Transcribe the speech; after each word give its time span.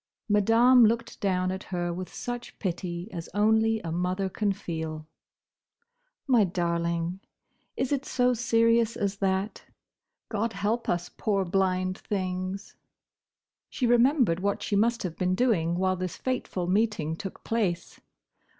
Madame 0.27 0.83
looked 0.83 1.19
down 1.21 1.51
at 1.51 1.65
her 1.65 1.93
with 1.93 2.11
such 2.11 2.57
pity 2.57 3.07
as 3.11 3.29
only 3.35 3.79
a 3.81 3.91
mother 3.91 4.29
can 4.29 4.51
feel. 4.51 5.05
"My 6.25 6.43
darling! 6.43 7.19
Is 7.77 7.91
it 7.91 8.03
so 8.07 8.33
serious 8.33 8.95
as 8.97 9.17
that? 9.17 9.61
God 10.27 10.53
help 10.53 10.89
us, 10.89 11.09
poor 11.15 11.45
blind 11.45 11.99
things!" 11.99 12.75
She 13.69 13.85
remembered 13.85 14.39
what 14.39 14.63
she 14.63 14.75
must 14.75 15.03
have 15.03 15.17
been 15.19 15.35
doing 15.35 15.75
while 15.75 15.95
this 15.95 16.17
fateful 16.17 16.65
meeting 16.65 17.15
took 17.15 17.43
place. 17.43 17.99